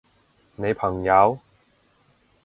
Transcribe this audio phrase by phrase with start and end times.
[0.55, 1.37] 你朋友？